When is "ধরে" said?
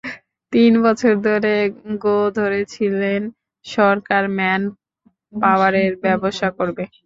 1.27-1.53, 2.37-2.59